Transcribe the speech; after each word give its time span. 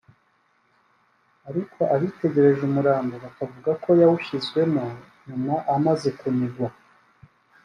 ariko 1.49 1.79
abitegereje 1.95 2.61
umurambo 2.69 3.13
bakavuga 3.23 3.71
ko 3.83 3.89
yawushyizwemo 4.01 4.83
nyuma 5.27 5.55
amaze 5.75 6.07
kunigwa 6.19 6.69